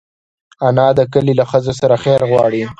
انا 0.67 0.87
د 0.97 0.99
کلي 1.13 1.33
له 1.39 1.45
ښځو 1.51 1.73
سره 1.79 1.95
خیر 2.03 2.21
غواړي 2.31 2.63